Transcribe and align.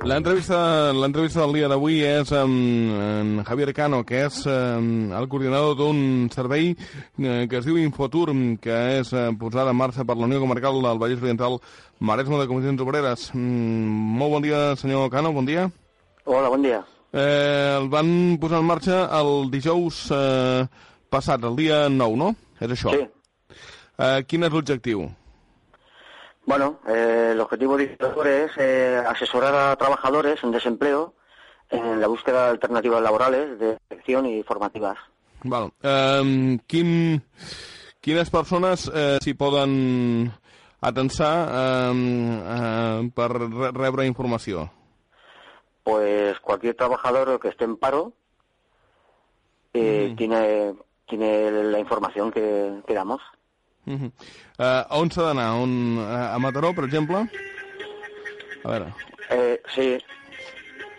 L'entrevista 0.00 0.92
l'entrevista 0.96 1.42
del 1.42 1.58
dia 1.58 1.68
d'avui 1.68 1.98
és 2.00 2.30
amb 2.32 2.94
en 3.04 3.42
Javier 3.44 3.74
Cano, 3.76 3.98
que 4.08 4.22
és 4.24 4.38
eh, 4.48 4.78
el 5.18 5.26
coordinador 5.28 5.74
d'un 5.76 6.30
servei 6.32 6.70
eh, 6.72 7.44
que 7.44 7.58
es 7.58 7.66
diu 7.68 7.76
Infotur, 7.76 8.32
que 8.64 8.78
és 9.02 9.12
eh, 9.12 9.26
posada 9.36 9.74
en 9.74 9.76
marxa 9.76 10.06
per 10.08 10.16
la 10.16 10.24
Unió 10.24 10.40
Comarcal 10.40 10.80
del 10.80 11.02
Vallès 11.02 11.20
Oriental 11.20 11.58
Maresme 12.00 12.40
de 12.40 12.48
Comissions 12.48 12.80
Obreres. 12.80 13.28
Mm, 13.36 14.16
molt 14.22 14.38
bon 14.38 14.48
dia, 14.48 14.62
senyor 14.80 15.10
Cano, 15.12 15.34
bon 15.36 15.44
dia. 15.44 15.68
Hola, 16.24 16.48
bon 16.48 16.64
dia. 16.64 16.80
Eh, 17.12 17.76
el 17.76 17.92
van 17.92 18.38
posar 18.40 18.64
en 18.64 18.70
marxa 18.72 19.04
el 19.20 19.50
dijous 19.52 20.06
eh, 20.16 20.64
passat, 21.12 21.44
el 21.44 21.60
dia 21.60 21.90
9, 21.92 22.16
no? 22.16 22.32
És 22.56 22.72
això? 22.72 22.96
Sí. 22.96 23.04
Eh, 24.00 24.20
quin 24.24 24.48
és 24.48 24.56
l'objectiu? 24.56 25.10
Bueno, 26.46 26.80
eh, 26.88 27.30
el 27.32 27.40
objetivo 27.40 27.76
de 27.76 27.84
es 27.84 28.50
eh, 28.56 29.02
asesorar 29.06 29.54
a 29.54 29.76
trabajadores 29.76 30.42
en 30.42 30.50
desempleo 30.50 31.14
en 31.70 32.00
la 32.00 32.08
búsqueda 32.08 32.44
de 32.44 32.50
alternativas 32.50 33.00
laborales, 33.02 33.58
de 33.58 33.78
selección 33.88 34.26
y 34.26 34.42
formativas. 34.42 34.98
Val. 35.44 35.70
Eh, 35.82 36.58
quin, 36.66 37.22
quines 38.00 38.28
persones 38.30 38.90
eh, 38.92 39.18
s'hi 39.22 39.34
poden 39.34 40.32
atensar 40.80 41.48
eh, 41.48 41.92
eh, 42.56 43.10
per 43.14 43.30
re 43.38 43.70
rebre 43.72 44.06
informació? 44.06 44.66
Pues 45.84 46.38
cualquier 46.40 46.74
trabajador 46.74 47.38
que 47.40 47.48
esté 47.48 47.64
en 47.64 47.76
paro 47.76 48.12
eh, 49.72 50.08
Mm. 50.10 50.16
tiene, 50.16 50.74
tiene 51.06 51.50
la 51.50 51.78
información 51.78 52.30
que, 52.32 52.82
que 52.86 52.94
damos. 52.94 53.20
Uh 53.86 53.92
-huh. 53.92 54.10
uh, 54.58 54.84
on 55.00 55.10
s'ha 55.10 55.22
d'anar? 55.22 55.54
On, 55.54 55.98
uh, 55.98 56.34
a 56.34 56.38
Mataró, 56.38 56.72
per 56.74 56.84
exemple? 56.84 57.26
A 58.64 58.68
veure. 58.68 58.92
Eh, 59.30 59.60
sí, 59.74 59.98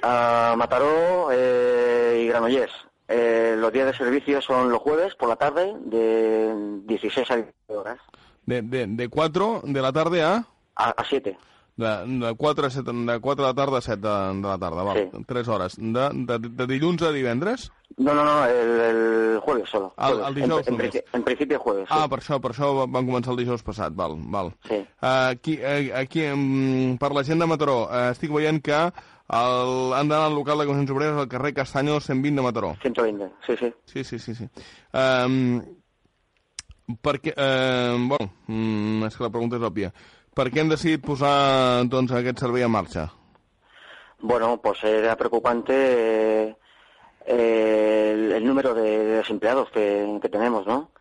a 0.02 0.56
Mataró 0.58 1.30
eh, 1.32 2.24
y 2.24 2.28
Granollers. 2.28 2.72
Eh, 3.08 3.56
los 3.58 3.72
días 3.74 3.88
de 3.88 3.94
servicio 3.98 4.42
son 4.42 4.70
los 4.70 4.80
jueves 4.80 5.16
por 5.16 5.28
la 5.30 5.36
tarde 5.36 5.74
de 5.86 6.54
16 6.86 7.30
a 7.32 7.36
19 7.36 7.54
horas, 7.78 8.00
De, 8.46 8.62
de, 8.62 8.88
de 8.88 9.08
4 9.10 9.62
de 9.66 9.82
la 9.82 9.92
tarda 9.92 10.38
a... 10.38 10.46
a, 10.76 10.90
a 10.92 11.04
7. 11.04 11.38
De, 11.82 11.90
de 12.28 12.34
4 12.38 12.68
a 12.68 12.70
7, 12.70 12.92
de 12.94 13.20
4 13.20 13.44
de 13.44 13.48
la 13.50 13.56
tarda 13.58 13.78
a 13.80 13.82
7 13.82 13.96
de, 14.08 14.14
de 14.42 14.48
la 14.48 14.58
tarda, 14.60 14.84
val. 14.84 15.10
Sí. 15.12 15.24
3 15.26 15.48
hores. 15.48 15.76
De, 15.80 16.10
de, 16.14 16.38
de 16.50 16.68
dilluns 16.70 17.02
a 17.02 17.12
divendres? 17.12 17.72
No, 17.98 18.14
no, 18.14 18.24
no, 18.24 18.46
el, 18.46 18.70
el 18.88 19.40
jueves 19.42 19.70
solo. 19.70 19.94
Al- 19.98 20.14
jueves. 20.14 20.28
al 20.28 20.36
dijous 20.36 20.68
en, 20.68 20.74
en, 20.74 20.78
només. 20.78 20.92
princi- 20.94 21.04
en 21.18 21.24
principio 21.24 21.60
jueves. 21.60 21.88
sí. 21.90 21.96
Ah, 21.98 22.08
per 22.12 22.20
això, 22.22 22.38
per 22.44 22.52
això 22.54 22.70
van 22.86 23.08
començar 23.10 23.34
el 23.34 23.42
dijous 23.42 23.64
passat, 23.66 23.96
val, 23.98 24.14
val. 24.36 24.54
Sí. 24.70 24.78
Uh, 25.02 25.32
aquí, 25.32 25.58
uh, 25.58 25.96
aquí 25.98 26.28
um, 26.30 26.98
per 27.02 27.12
la 27.18 27.24
gent 27.26 27.42
de 27.42 27.50
Mataró, 27.50 27.80
uh, 27.88 28.12
estic 28.14 28.32
veient 28.32 28.62
que 28.62 28.78
el, 28.78 29.94
han 29.98 30.10
d'anar 30.12 30.26
al 30.30 30.36
local 30.38 30.60
de 30.62 30.68
Comissions 30.70 30.92
Obreres 30.92 31.18
al 31.18 31.28
carrer 31.32 31.54
Castanyo 31.58 32.00
120 32.00 32.36
de 32.36 32.46
Mataró. 32.46 32.76
120, 32.84 33.30
sí, 33.48 33.58
sí. 33.58 33.74
Sí, 33.86 34.04
sí, 34.04 34.20
sí, 34.20 34.36
sí. 34.36 34.50
Um, 34.94 35.62
perquè, 37.02 37.32
uh, 37.38 37.96
bueno, 38.08 38.32
mm, 38.48 39.06
és 39.08 39.16
que 39.18 39.24
la 39.24 39.30
pregunta 39.32 39.56
és 39.58 39.64
òbvia. 39.64 39.92
Per 40.36 40.48
què 40.48 40.62
han 40.64 40.70
decidit 40.72 41.04
posar 41.04 41.84
doncs, 41.92 42.12
aquest 42.16 42.40
servei 42.40 42.64
en 42.64 42.72
marxa? 42.72 43.10
Bueno, 44.20 44.62
pues 44.62 44.84
era 44.84 45.18
preocupante 45.18 45.74
eh, 45.76 46.56
eh, 47.26 48.12
el, 48.14 48.32
el 48.32 48.46
número 48.46 48.74
de 48.74 49.06
desempleados 49.18 49.70
que, 49.72 50.20
que 50.22 50.30
tenemos, 50.30 50.66
¿no? 50.68 50.92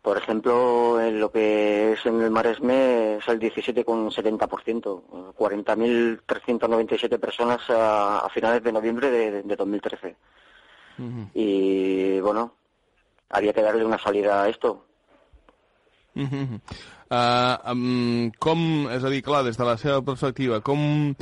Por 0.00 0.16
ejemplo, 0.18 1.00
en 1.00 1.18
lo 1.18 1.30
que 1.32 1.92
es 1.92 2.04
en 2.04 2.20
el 2.20 2.30
Maresme 2.30 3.16
es 3.16 3.26
el 3.26 3.40
17,70%, 3.40 5.34
40.397 5.34 7.18
personas 7.18 7.68
a, 7.70 8.18
a 8.18 8.28
finales 8.28 8.62
de 8.62 8.72
noviembre 8.72 9.10
de, 9.10 9.42
de 9.42 9.56
2013. 9.56 10.16
Y 11.32 12.20
bueno, 12.20 12.52
había 13.30 13.52
que 13.54 13.62
darle 13.62 13.84
una 13.84 13.98
salida 13.98 14.42
a 14.42 14.48
esto. 14.48 14.84
Uh 16.14 16.30
-huh. 16.30 16.60
uh, 17.10 17.72
um, 17.72 18.30
com, 18.38 18.88
és 18.90 19.04
a 19.04 19.10
dir, 19.10 19.22
clar, 19.22 19.44
des 19.44 19.56
de 19.56 19.64
la 19.64 19.76
seva 19.76 20.02
perspectiva, 20.02 20.60
com 20.60 21.14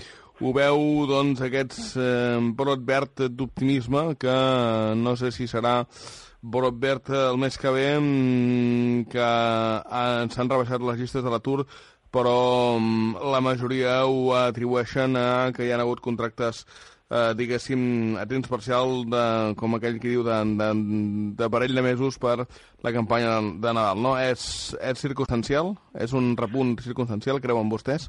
ho 0.43 0.53
veu, 0.53 1.07
doncs, 1.07 1.41
aquests 1.41 1.97
eh, 1.97 2.39
brot 2.59 2.81
verd 2.87 3.29
d'optimisme, 3.31 4.17
que 4.19 4.35
no 4.99 5.15
sé 5.17 5.31
si 5.31 5.47
serà 5.47 5.85
brot 6.43 6.81
verd 6.83 7.13
el 7.15 7.39
mes 7.39 7.59
que 7.59 7.71
ve, 7.71 7.89
mm, 8.01 9.05
que 9.13 9.23
ah, 9.23 10.27
s'han 10.29 10.51
rebaixat 10.51 10.83
les 10.83 10.99
llistes 10.99 11.23
de 11.23 11.31
l'atur, 11.31 11.63
però 12.11 12.79
mm, 12.81 13.23
la 13.33 13.41
majoria 13.41 14.01
ho 14.07 14.33
atribueixen 14.35 15.15
a 15.17 15.53
que 15.55 15.69
hi 15.69 15.71
ha 15.71 15.79
hagut 15.79 16.03
contractes 16.03 16.67
eh, 17.13 17.35
diguéssim, 17.37 18.17
a 18.17 18.25
temps 18.27 18.49
parcial, 18.49 19.03
de, 19.13 19.23
com 19.61 19.77
aquell 19.77 20.01
que 20.01 20.09
diu, 20.15 20.25
de, 20.25 20.39
de, 20.57 20.71
de 21.37 21.51
parell 21.53 21.77
de 21.77 21.85
mesos 21.85 22.17
per 22.19 22.39
la 22.83 22.93
campanya 22.97 23.37
de 23.43 23.73
Nadal, 23.77 24.01
no? 24.01 24.17
És, 24.19 24.73
és 24.81 24.99
circunstancial? 25.05 25.75
És 25.95 26.17
un 26.17 26.33
repunt 26.41 26.79
circunstancial, 26.81 27.41
creuen 27.45 27.69
vostès? 27.71 28.09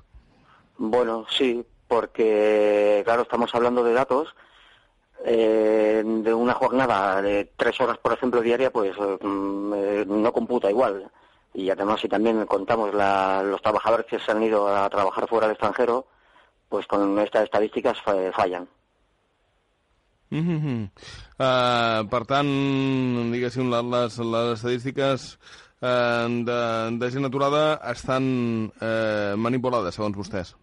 Bueno, 0.77 1.25
sí, 1.29 1.63
porque, 1.87 3.01
claro, 3.05 3.23
estamos 3.23 3.53
hablando 3.53 3.83
de 3.83 3.93
datos. 3.93 4.33
eh, 5.25 6.03
de 6.05 6.33
una 6.33 6.53
jornada 6.53 7.21
de 7.21 7.45
tres 7.55 7.79
horas, 7.79 7.97
por 7.97 8.11
ejemplo, 8.11 8.41
diaria, 8.41 8.71
pues 8.73 8.91
mm, 8.97 9.73
eh, 9.73 10.05
no 10.07 10.33
computa 10.33 10.69
igual. 10.69 11.09
Y 11.53 11.69
además, 11.69 12.01
si 12.01 12.09
también 12.09 12.45
contamos 12.45 12.93
la- 12.93 13.41
los 13.43 13.61
trabajadores 13.61 14.05
que 14.07 14.19
se 14.19 14.31
han 14.31 14.43
ido 14.43 14.67
a 14.67 14.89
trabajar 14.89 15.27
fuera 15.29 15.47
del 15.47 15.53
extranjero, 15.53 16.07
pues 16.67 16.87
con 16.87 17.17
estas 17.19 17.43
estadísticas 17.45 18.01
fa- 18.01 18.31
fallan. 18.33 18.67
Mm 20.33 20.45
-hmm. 20.49 20.79
uh, 21.45 22.09
per 22.09 22.23
tant, 22.25 22.49
diguéssim, 23.31 23.69
les, 23.69 24.17
les 24.17 24.53
estadístiques 24.57 25.37
uh, 25.81 26.25
de, 26.47 26.59
de 26.97 27.11
gent 27.11 27.25
aturada 27.25 27.79
estan 27.91 28.23
uh, 28.81 29.37
manipulades, 29.37 29.95
segons 29.95 30.17
vostès. 30.17 30.55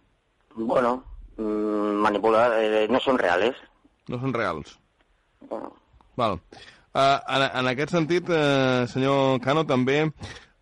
Bueno, 0.55 1.03
mm, 1.37 2.03
manipular, 2.03 2.51
eh, 2.59 2.87
no 2.89 2.99
son 2.99 3.17
reales. 3.17 3.55
No 4.09 4.19
són 4.19 4.33
reals. 4.33 4.77
Bueno, 5.49 5.71
Val. 6.17 6.39
Uh, 6.93 7.19
en, 7.27 7.41
en 7.59 7.67
aquest 7.67 7.91
sentit, 7.91 8.27
uh, 8.27 8.83
senyor 8.91 9.39
Cano, 9.39 9.63
també 9.63 10.11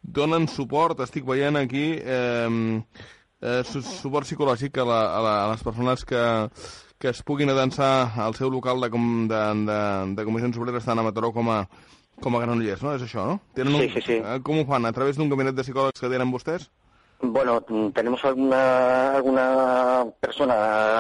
donen 0.02 0.48
suport, 0.48 1.00
estic 1.00 1.26
veient 1.26 1.58
aquí, 1.58 1.98
eh, 1.98 2.82
eh, 3.42 3.62
su 3.64 3.82
suport 3.82 4.26
psicològic 4.28 4.78
a, 4.82 4.86
la, 4.86 5.00
a, 5.18 5.22
la, 5.24 5.34
a 5.46 5.52
les 5.54 5.64
persones 5.64 6.06
que, 6.06 6.22
que 7.00 7.10
es 7.14 7.22
puguin 7.24 7.50
adensar 7.50 8.12
al 8.18 8.36
seu 8.36 8.50
local 8.52 8.82
de, 8.82 8.90
com, 8.90 9.06
de, 9.30 9.40
de, 9.70 9.80
de 10.18 10.26
comissions 10.28 10.58
obreres 10.60 10.86
tant 10.86 11.00
a 11.00 11.06
Mataró 11.06 11.32
com 11.36 11.50
a, 11.54 11.62
com 12.20 12.36
a 12.36 12.42
Granollers, 12.44 12.82
no? 12.84 12.94
És 12.98 13.06
això, 13.06 13.24
no? 13.26 13.40
Tenen 13.56 13.76
un, 13.76 13.82
Sí, 13.88 13.90
sí, 13.96 14.02
sí. 14.06 14.18
eh, 14.20 14.40
Com 14.44 14.60
ho 14.60 14.66
fan? 14.68 14.86
A 14.86 14.92
través 14.96 15.16
d'un 15.18 15.30
gabinet 15.32 15.56
de 15.56 15.64
psicòlegs 15.64 16.00
que 16.02 16.10
tenen 16.12 16.32
vostès? 16.34 16.70
Bueno, 17.22 17.62
mm, 17.68 17.90
tenemos 17.96 18.24
alguna, 18.26 19.14
alguna 19.16 20.06
persona 20.20 20.56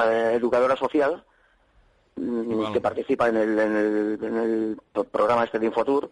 eh, 0.08 0.34
educadora 0.36 0.76
social 0.76 1.22
mm, 2.16 2.56
Vale. 2.58 2.74
que 2.74 2.82
participa 2.82 3.30
en 3.30 3.38
el, 3.38 3.60
en, 3.60 3.76
el, 3.76 4.20
en 4.24 4.38
el 4.38 4.78
pro- 4.92 5.04
programa 5.06 5.44
este 5.46 5.60
de 5.60 5.68
Infotur 5.68 6.10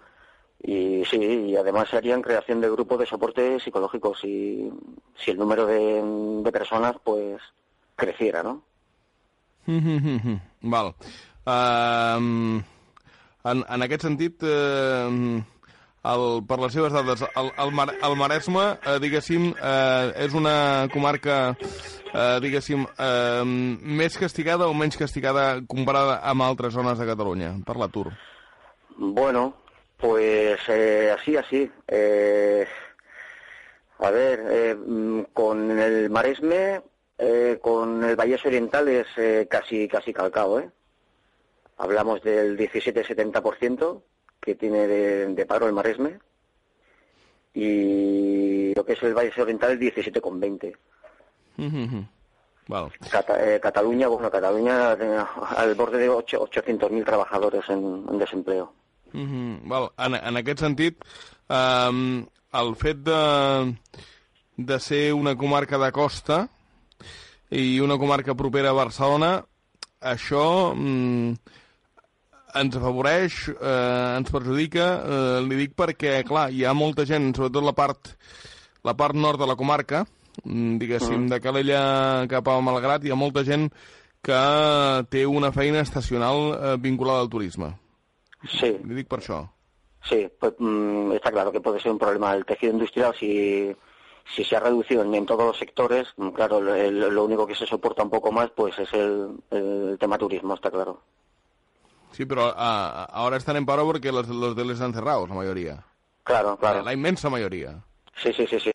y 0.63 1.05
sí, 1.05 1.17
y 1.17 1.55
además 1.55 1.89
se 1.89 1.97
harían 1.97 2.21
creación 2.21 2.61
de 2.61 2.69
grupos 2.69 2.99
de 2.99 3.05
soporte 3.05 3.59
psicológico 3.59 4.15
si, 4.15 4.69
si 5.15 5.31
el 5.31 5.37
número 5.37 5.65
de, 5.65 6.01
de 6.43 6.51
personas 6.51 6.95
pues 7.03 7.41
creciera, 7.95 8.43
¿no? 8.43 8.63
Val. 10.61 10.95
Uh, 11.45 12.61
en, 13.43 13.63
en 13.69 13.83
aquest 13.83 14.03
sentit, 14.03 14.43
uh, 14.43 15.43
el, 16.07 16.25
per 16.47 16.57
les 16.61 16.73
seves 16.75 16.95
dades, 16.95 17.23
el, 17.27 17.51
el, 17.51 17.71
Mar, 17.75 17.87
el 18.03 18.15
Maresme, 18.19 18.65
uh, 18.75 18.97
diguéssim, 19.03 19.51
uh, 19.53 20.11
és 20.23 20.35
una 20.35 20.87
comarca, 20.93 21.37
uh, 22.11 22.39
diguéssim, 22.43 22.83
uh, 22.87 23.43
més 23.47 24.17
castigada 24.19 24.67
o 24.67 24.75
menys 24.75 24.99
castigada 24.99 25.61
comparada 25.67 26.19
amb 26.27 26.47
altres 26.47 26.75
zones 26.75 26.99
de 26.99 27.07
Catalunya 27.07 27.53
per 27.67 27.77
l'atur? 27.79 28.09
Bueno, 28.97 29.51
pues 29.97 30.59
eh, 30.69 31.11
así, 31.17 31.35
así. 31.37 31.71
Eh, 31.87 32.65
A 33.99 34.11
ver, 34.11 34.43
eh, 34.49 34.75
mm, 34.75 35.21
con 35.33 35.79
el 35.79 36.09
Maresme, 36.11 36.81
eh, 37.17 37.57
con 37.61 38.03
el 38.03 38.15
Valles 38.15 38.45
Oriental 38.45 38.87
es 38.89 39.07
eh, 39.17 39.47
casi 39.49 39.87
casi 39.87 40.13
calcado, 40.13 40.59
¿eh? 40.59 40.69
Hablamos 41.77 42.21
del 42.21 42.57
17-70% 42.57 44.01
que 44.39 44.55
tiene 44.55 44.87
de, 44.87 45.27
de 45.33 45.45
paro 45.47 45.65
el 45.67 45.73
Maresme 45.73 46.19
y 47.53 48.73
lo 48.75 48.85
que 48.85 48.93
es 48.93 49.03
el 49.03 49.13
Valles 49.15 49.37
Oriental 49.37 49.71
el 49.71 49.79
17,20. 49.79 50.75
Mhm. 51.57 52.07
Val. 52.67 52.91
Cata- 53.09 53.55
eh, 53.55 53.59
Cataluña, 53.59 54.07
bueno, 54.09 54.29
Cataluña 54.29 54.93
eh, 54.93 55.23
al 55.55 55.73
borde 55.75 55.97
de 55.99 56.09
ocho- 56.09 56.41
800.000 56.43 57.03
trabajadores 57.05 57.67
en, 57.69 58.05
en 58.09 58.19
desempleo. 58.19 58.73
Mhm. 59.17 59.69
Val. 59.69 59.89
En, 59.97 60.15
en 60.15 60.37
aquest 60.37 60.61
sentit, 60.61 61.01
um, 61.49 62.25
el 62.53 62.73
fet 62.77 63.01
de, 63.05 63.21
de 64.57 64.79
ser 64.79 65.13
una 65.17 65.35
comarca 65.35 65.79
de 65.81 65.91
costa 65.91 66.43
i 67.49 67.79
una 67.81 67.97
comarca 67.97 68.35
propera 68.35 68.73
a 68.73 68.77
Barcelona, 68.77 69.31
això 70.01 70.73
mm, 70.75 71.55
ens 72.61 72.77
afavoreix, 72.77 73.39
eh, 73.55 74.17
ens 74.19 74.33
perjudica, 74.33 74.87
eh, 74.99 75.39
li 75.47 75.61
dic 75.63 75.73
perquè, 75.77 76.19
clar, 76.27 76.49
hi 76.51 76.65
ha 76.65 76.75
molta 76.77 77.05
gent, 77.07 77.31
sobretot 77.35 77.65
la 77.65 77.75
part, 77.77 78.13
la 78.83 78.95
part 78.99 79.15
nord 79.15 79.39
de 79.41 79.47
la 79.49 79.55
comarca, 79.55 80.03
mm, 80.43 80.77
diguéssim, 80.81 81.27
de 81.31 81.39
Calella 81.41 82.27
cap 82.29 82.47
a 82.47 82.59
Malgrat, 82.61 83.05
hi 83.05 83.11
ha 83.15 83.19
molta 83.19 83.45
gent 83.47 83.69
que 84.21 84.43
té 85.09 85.25
una 85.25 85.53
feina 85.55 85.79
estacional 85.81 86.51
eh, 86.53 86.77
vinculada 86.79 87.23
al 87.23 87.29
turisme. 87.31 87.73
Sí, 88.45 88.77
Li 88.85 88.93
dic 88.95 89.07
per 89.07 89.19
això. 89.19 89.47
sí, 90.03 90.29
pues, 90.39 90.53
mm, 90.59 91.13
está 91.13 91.31
claro 91.31 91.51
que 91.51 91.59
puede 91.61 91.79
ser 91.79 91.91
un 91.91 91.97
problema. 91.99 92.33
El 92.35 92.45
tejido 92.45 92.73
industrial, 92.73 93.13
si, 93.19 93.75
si 94.35 94.43
se 94.43 94.55
ha 94.55 94.59
reducido 94.59 95.03
en, 95.03 95.13
en 95.15 95.25
todos 95.25 95.43
los 95.45 95.57
sectores, 95.57 96.07
mm, 96.17 96.29
claro, 96.29 96.59
el- 96.75 96.99
lo 96.99 97.25
único 97.25 97.45
que 97.47 97.55
se 97.55 97.65
soporta 97.65 98.03
un 98.03 98.09
poco 98.09 98.31
más 98.31 98.49
pues 98.51 98.77
es 98.79 98.93
el, 98.93 99.37
el 99.51 99.97
tema 99.99 100.17
turismo, 100.17 100.53
está 100.53 100.69
claro. 100.71 101.01
Sí, 102.11 102.25
pero 102.25 102.53
ah, 102.55 103.07
ahora 103.11 103.37
están 103.37 103.57
en 103.57 103.65
paro 103.65 103.85
porque 103.85 104.11
los, 104.11 104.27
los 104.29 104.55
de 104.55 104.65
les 104.65 104.79
han 104.81 104.93
cerrado, 104.93 105.27
la 105.27 105.33
mayoría. 105.35 105.83
Claro, 106.23 106.57
claro. 106.57 106.81
La 106.83 106.93
inmensa 106.93 107.29
mayoría. 107.29 107.83
Sí, 108.15 108.31
sí, 108.33 108.47
sí, 108.47 108.59
sí, 108.59 108.71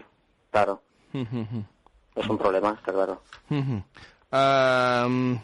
claro. 0.50 0.82
Es 2.14 2.28
un 2.28 2.36
problema, 2.36 2.76
está 2.78 2.92
claro. 2.92 3.22
Uh, 4.32 5.36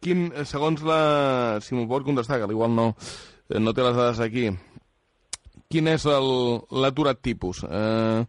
quin, 0.00 0.32
segons 0.48 0.80
la... 0.88 1.58
Si 1.60 1.74
m'ho 1.76 1.84
pot 1.86 2.00
contestar, 2.06 2.38
que 2.40 2.46
igual 2.48 2.72
no, 2.74 2.94
no 3.60 3.72
té 3.74 3.82
les 3.82 3.96
dades 3.96 4.20
aquí. 4.20 4.50
Quin 5.68 5.88
és 5.88 6.04
el- 6.06 6.60
l'aturat 6.70 7.18
tipus? 7.20 7.62
Eh, 7.64 8.24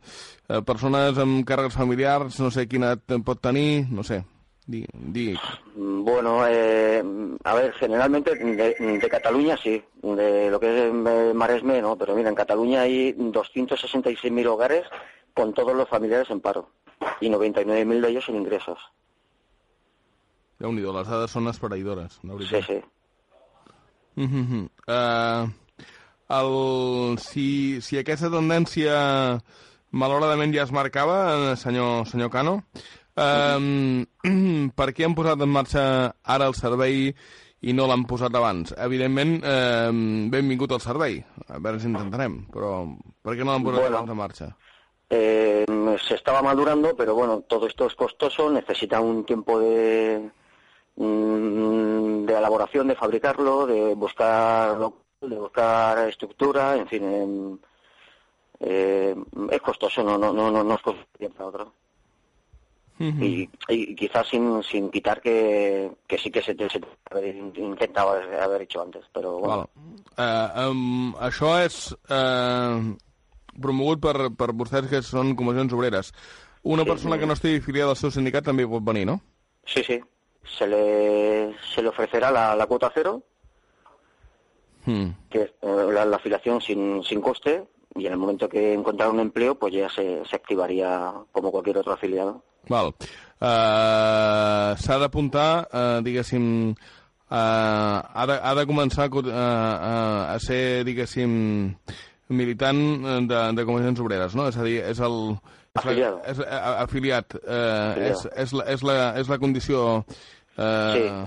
eh, 0.50 0.62
persones 0.64 1.18
amb 1.18 1.44
càrrecs 1.46 1.75
familiars, 1.75 2.40
no 2.40 2.50
sé 2.52 2.68
quina 2.68 2.94
edat 2.94 3.24
pot 3.25 3.42
tenir, 3.42 3.86
no 3.92 4.04
sé. 4.04 4.24
Di, 4.66 4.86
di. 4.94 5.36
Bueno, 5.75 6.48
eh, 6.48 7.04
a 7.44 7.54
ver, 7.54 7.74
generalmente 7.74 8.34
de, 8.36 8.75
de 8.98 9.10
Cataluña 9.10 9.58
sí, 9.58 9.84
de 10.02 10.50
lo 10.50 10.58
que 10.58 10.68
es 10.88 10.90
eh, 10.94 11.34
Maresme 11.34 11.81
no, 11.81 11.98
pero 11.98 12.16
mira, 12.16 12.30
en 12.30 12.36
Cataluña 12.36 12.81
hay 12.81 13.12
266.000 13.12 14.48
hogares 14.48 14.86
con 15.34 15.54
todos 15.54 15.75
los 15.75 15.90
familiares 15.90 16.30
en 16.30 16.40
paro 16.40 16.70
y 17.20 17.28
99.000 17.30 18.00
de 18.02 18.10
ellos 18.10 18.24
sin 18.25 18.36
ingresos. 18.38 18.80
déu 20.64 20.72
nhi 20.72 20.80
les 20.86 21.08
dades 21.12 21.31
són 21.34 21.50
esfereïdores, 21.52 22.20
la 22.24 22.38
Sí, 22.40 22.56
veritat. 22.56 22.86
Sí. 24.15 24.21
Mhm. 24.27 24.69
Uh, 24.88 25.50
el, 26.33 27.18
si, 27.19 27.81
si 27.81 28.00
aquesta 28.00 28.30
tendència 28.33 28.95
malauradament 29.94 30.54
ja 30.56 30.63
es 30.65 30.71
marcava, 30.74 31.18
eh, 31.51 31.56
senyor, 31.60 32.07
senyor 32.10 32.31
Cano, 32.33 32.56
um, 33.15 34.06
per 34.77 34.89
què 34.95 35.06
han 35.06 35.13
posat 35.18 35.44
en 35.45 35.51
marxa 35.54 35.83
ara 36.24 36.48
el 36.50 36.56
servei 36.57 37.12
i 37.63 37.75
no 37.77 37.86
l'han 37.88 38.07
posat 38.10 38.33
abans? 38.36 38.74
Evidentment, 38.81 39.36
um, 39.45 40.01
benvingut 40.33 40.74
al 40.74 40.81
servei, 40.83 41.19
a 41.48 41.60
veure 41.60 41.80
si 41.80 41.92
intentarem, 41.92 42.42
però 42.51 42.80
per 43.21 43.38
què 43.38 43.45
no 43.45 43.54
l'han 43.54 43.68
posat 43.68 43.86
Bueno. 43.86 43.98
abans 44.01 44.15
en 44.15 44.18
marxa? 44.18 44.50
Eh, 45.10 45.65
se 46.07 46.15
estaba 46.15 46.42
madurando, 46.42 46.95
pero 46.98 47.13
bueno, 47.13 47.42
todo 47.48 47.68
esto 47.68 47.86
es 47.86 47.94
costoso, 47.94 48.50
necesita 48.50 49.00
un 49.00 49.24
tiempo 49.25 49.60
de, 49.60 50.19
mm, 50.19 50.43
de 50.95 52.34
elaboración, 52.38 52.88
de 52.88 52.95
fabricarlo, 52.95 53.66
de 53.66 53.94
buscar 53.95 54.78
de 55.22 55.38
buscar 55.38 56.10
estructura, 56.10 56.75
en 56.75 56.88
fin, 56.88 57.04
em, 57.04 57.57
eh, 58.60 59.16
es 59.51 59.62
costoso, 59.62 60.04
no, 60.04 60.18
no, 60.18 60.34
no, 60.34 60.51
no, 60.51 60.75
es 60.75 60.81
costoso 60.81 61.07
para 61.36 61.45
otro. 61.48 61.74
Y, 63.00 63.50
y 63.68 63.95
quizás 63.95 64.28
sin, 64.30 64.62
sin 64.63 64.90
quitar 64.90 65.19
que, 65.19 65.92
que 66.07 66.18
sí 66.18 66.30
que 66.31 66.42
se, 66.42 66.56
se 66.56 66.80
haber, 67.10 68.39
haber 68.39 68.62
hecho 68.62 68.81
antes, 68.81 69.04
pero 69.12 69.39
bueno. 69.39 69.68
Val. 70.16 70.63
Uh, 70.63 70.69
um, 70.69 71.16
això 71.19 71.50
és 71.66 71.75
uh, 72.13 72.94
promogut 73.60 74.00
per, 74.00 74.30
per 74.38 74.54
vostès 74.56 74.88
que 74.92 75.01
són 75.04 75.34
comissions 75.36 75.74
obreres. 75.74 76.13
Una 76.63 76.86
Sí, 76.86 76.92
persona 76.94 77.18
que 77.19 77.28
no 77.28 77.36
estigui 77.36 77.60
afiliada 77.60 77.92
al 77.92 78.00
seu 78.00 78.13
sindicat 78.13 78.46
també 78.46 78.68
pot 78.69 78.86
venir, 78.86 79.07
no? 79.10 79.18
Sí, 79.66 79.84
sí, 79.84 80.00
se 80.44 80.68
le, 80.68 81.56
se 81.74 81.81
le 81.81 81.90
ofrecerá 81.90 82.31
la, 82.31 82.56
la 82.56 82.66
cuota 82.68 82.92
cero 82.94 83.22
Hmm. 84.86 85.12
que 85.30 85.44
es 85.44 85.51
la, 85.62 86.04
la 86.04 86.18
afiliación 86.18 86.60
sin, 86.60 87.01
sin 87.04 87.22
coste 87.22 87.63
y 87.95 88.06
en 88.06 88.12
el 88.12 88.18
momento 88.19 88.50
que 88.50 88.74
encontrara 88.74 89.12
un 89.13 89.22
empleo 89.22 89.56
pues 89.56 89.74
ya 89.74 89.90
se, 89.90 90.25
se 90.25 90.36
activaría 90.36 91.13
como 91.31 91.51
cualquier 91.51 91.78
otro 91.78 91.94
afiliado. 91.94 92.44
Val. 92.68 92.88
Uh, 93.40 94.75
S'ha 94.80 94.98
d'apuntar, 95.00 95.68
uh, 95.72 96.01
diguéssim, 96.04 96.72
uh, 96.72 96.75
ha, 97.31 98.25
de, 98.28 98.38
ha 98.44 98.54
de 98.56 98.66
començar 98.68 99.06
a, 99.07 99.10
co- 99.12 99.24
a, 99.31 100.38
ser, 100.39 100.84
diguéssim, 100.88 101.75
militant 102.31 103.28
de, 103.28 103.42
de 103.56 103.66
comissions 103.68 104.00
obreres, 104.04 104.36
no? 104.36 104.48
És 104.51 104.57
a 104.60 104.63
dir, 104.68 104.80
és 104.84 105.00
el... 105.04 105.18
Afiliado. 105.74 106.22
És, 106.30 106.40
afiliat. 106.40 107.34
Uh, 107.42 107.50
Afiliado. 107.50 108.12
és, 108.12 108.25
és, 108.46 108.54
la, 108.54 108.66
és, 108.75 108.86
la, 108.86 108.98
és 109.22 109.34
la 109.34 109.40
condició... 109.42 109.84
Uh, 110.54 111.24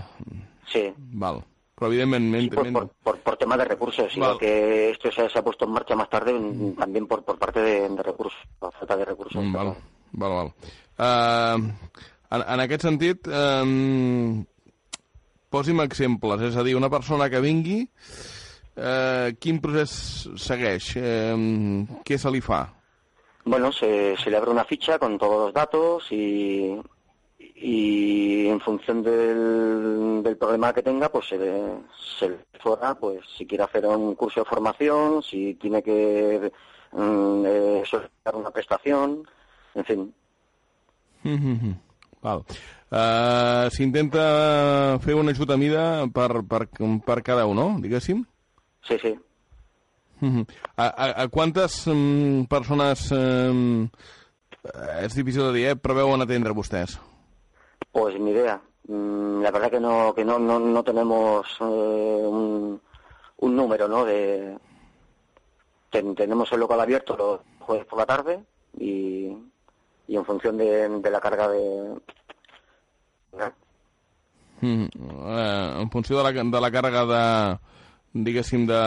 Sí, 0.66 0.92
Val. 0.96 1.42
Però, 1.76 1.90
evidentment... 1.90 2.30
sí, 2.40 2.48
por, 2.50 2.72
por, 2.72 2.88
por, 3.04 3.18
por 3.20 3.36
tema 3.36 3.56
de 3.56 3.66
recursos, 3.66 4.16
igual 4.16 4.38
que 4.38 4.90
esto 4.90 5.12
se, 5.12 5.28
se 5.28 5.38
ha 5.38 5.44
puesto 5.44 5.66
en 5.66 5.72
marcha 5.72 5.94
más 5.94 6.08
tarde 6.08 6.32
mm, 6.32 6.76
también 6.76 7.06
por, 7.06 7.22
por 7.22 7.38
parte 7.38 7.60
de, 7.60 7.88
de 7.88 8.02
recursos, 8.02 8.40
por 8.58 8.72
falta 8.72 8.96
de 8.96 9.04
recursos. 9.04 9.44
Mm, 9.44 9.52
val, 9.52 9.74
val, 10.12 10.32
val. 10.32 10.52
Uh, 10.96 11.68
en, 12.30 12.42
en 12.48 12.60
aquest 12.64 12.86
sentit, 12.88 13.28
um, 13.28 14.40
posi'm 15.52 15.84
exemples, 15.84 16.46
és 16.48 16.56
a 16.56 16.64
dir, 16.64 16.74
una 16.80 16.90
persona 16.90 17.28
que 17.28 17.44
vingui, 17.44 17.82
uh, 18.80 19.36
quin 19.36 19.60
procés 19.60 19.92
segueix? 20.40 20.94
Um, 20.96 21.84
què 22.08 22.16
se 22.16 22.32
li 22.32 22.40
fa? 22.40 22.64
Bueno, 23.46 23.70
se, 23.70 24.16
se 24.16 24.28
le 24.28 24.36
abre 24.36 24.50
una 24.50 24.64
ficha 24.64 24.98
con 24.98 25.16
todos 25.18 25.46
los 25.46 25.54
datos 25.54 26.10
y, 26.10 26.76
y 27.38 28.48
en 28.48 28.60
función 28.60 29.04
del, 29.04 30.20
del 30.24 30.36
problema 30.36 30.72
que 30.72 30.82
tenga, 30.82 31.08
pues 31.08 31.28
se 31.28 31.38
le, 31.38 31.62
se 32.18 32.28
le 32.28 32.38
fuera, 32.60 32.96
pues 32.96 33.20
si 33.38 33.46
quiere 33.46 33.62
hacer 33.62 33.86
un 33.86 34.16
curso 34.16 34.40
de 34.40 34.46
formación, 34.46 35.22
si 35.22 35.54
tiene 35.54 35.80
que 35.80 36.50
mm, 36.90 37.44
eh, 37.46 37.82
solicitar 37.86 38.34
una 38.34 38.50
prestación, 38.50 39.22
en 39.76 39.84
fin. 39.84 40.14
Val. 42.20 42.42
Uh, 42.90 43.70
S'intenta 43.70 44.98
fer 45.02 45.14
un 45.14 45.30
ajut 45.30 45.50
a 45.50 45.56
mida 45.56 45.84
per, 46.14 46.42
per, 46.50 46.66
per 47.06 47.22
cada 47.22 47.46
un, 47.46 47.56
no? 47.58 47.68
Diguéssim. 47.82 48.24
Sí, 48.82 48.98
sí. 49.02 49.14
A, 50.76 50.86
a, 50.86 51.22
a 51.22 51.28
quantes 51.28 51.82
mm, 51.86 52.44
persones, 52.48 53.10
um, 53.12 53.88
és 55.02 55.14
difícil 55.14 55.44
de 55.48 55.52
dir, 55.52 55.66
eh, 55.70 55.76
preveuen 55.76 56.22
atendre 56.24 56.52
vostès? 56.56 56.96
Pues 57.92 58.16
ni 58.18 58.30
idea. 58.30 58.60
Mm, 58.88 59.42
La 59.42 59.50
verdad 59.50 59.70
que 59.70 59.80
no, 59.80 60.12
que 60.14 60.24
no, 60.24 60.38
no, 60.38 60.58
no 60.58 60.82
tenemos 60.82 61.46
eh, 61.60 61.64
un, 62.26 62.80
un 63.38 63.56
número, 63.56 63.86
¿no? 63.88 64.04
De, 64.04 64.56
ten- 65.90 66.14
tenemos 66.14 66.50
el 66.52 66.60
local 66.60 66.80
abierto 66.80 67.16
los 67.16 67.40
jueves 67.66 67.84
por 67.86 67.98
la 67.98 68.06
tarde 68.06 68.40
y, 68.78 69.28
y 70.08 70.16
en 70.16 70.24
función 70.24 70.56
de, 70.56 70.88
de 70.88 71.10
la 71.10 71.20
carga 71.20 71.48
de... 71.48 71.94
Mm, 74.62 74.84
eh, 75.26 75.76
en 75.82 75.90
funció 75.90 76.16
de 76.16 76.24
la, 76.24 76.42
de 76.42 76.60
la 76.60 76.70
càrrega 76.72 77.04
de, 77.06 77.58
diguéssim, 78.24 78.66
de, 78.66 78.80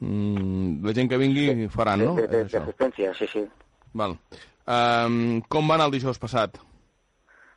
mm, 0.00 0.82
de 0.86 0.94
gent 0.94 1.08
que 1.10 1.16
vingui, 1.18 1.68
faran, 1.68 2.04
no? 2.04 2.14
de- 2.14 2.26
de- 2.26 2.44
de 2.44 2.44
això. 2.46 2.62
asistencia, 2.62 3.14
sí, 3.14 3.26
sí. 3.32 3.44
Val. 3.92 4.18
Um, 4.66 5.40
com 5.48 5.68
va 5.68 5.74
anar 5.74 5.86
el 5.86 5.92
dijous 5.92 6.18
passat? 6.18 6.58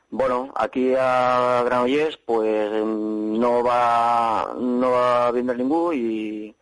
Bueno, 0.09 0.51
aquí 0.55 0.93
a 0.97 1.63
Granollers 1.65 2.17
pues 2.25 2.71
no 2.85 3.63
va 3.63 4.53
no 4.57 4.91
va 4.91 5.27
a 5.27 5.31
vender 5.31 5.57
ningún 5.57 5.93
y, 5.95 6.55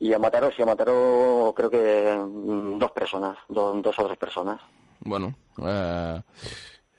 y 0.00 0.12
a 0.12 0.18
Mataró, 0.18 0.50
sí, 0.52 0.62
a 0.62 0.66
Mataró 0.66 1.52
creo 1.56 1.70
que 1.70 2.16
mm, 2.16 2.78
dos 2.78 2.92
personas, 2.92 3.36
dos, 3.48 3.82
dos 3.82 3.98
o 3.98 4.04
tres 4.06 4.18
personas. 4.18 4.60
Bueno, 5.00 5.34
eh, 5.64 6.20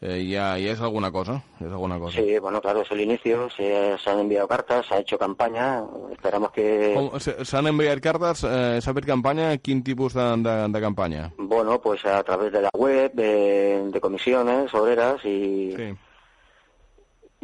eh, 0.02 0.26
ya, 0.26 0.58
ya 0.58 0.72
es 0.72 0.80
alguna 0.80 1.12
cosa, 1.12 1.44
es 1.60 1.68
alguna 1.68 2.00
cosa. 2.00 2.18
Sí, 2.22 2.40
bueno, 2.40 2.62
claro, 2.62 2.82
es 2.82 2.92
el 2.92 3.02
inicio, 3.02 3.50
se, 3.50 3.98
se 3.98 4.10
han 4.10 4.20
enviado 4.20 4.48
cartas, 4.48 4.86
se 4.88 4.94
ha 4.96 5.00
hecho 5.00 5.18
campaña, 5.18 5.84
esperamos 6.12 6.52
que... 6.52 6.96
Se- 7.20 7.44
S'han 7.44 7.68
enviat 7.68 8.00
cartes, 8.00 8.44
eh, 8.48 8.80
s'ha 8.82 8.94
fet 8.94 9.06
campanya, 9.06 9.58
quin 9.58 9.84
tipus 9.84 10.14
de, 10.14 10.24
de, 10.38 10.68
de 10.70 10.80
campanya? 10.82 11.32
Bueno, 11.38 11.82
pues 11.82 12.06
a 12.06 12.24
través 12.24 12.52
de 12.52 12.62
la 12.62 12.70
web, 12.74 13.12
de, 13.14 13.90
de 13.92 14.00
comisiones 14.02 14.74
obreras 14.74 15.24
y, 15.26 15.74
Sí. 15.76 15.94